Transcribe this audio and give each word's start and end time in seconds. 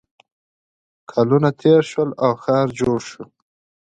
کلونه 1.11 1.49
تېر 1.61 1.81
شول 1.91 2.09
او 2.23 2.31
ښار 2.43 2.67
جوړ 2.79 2.99
شو 3.09 3.23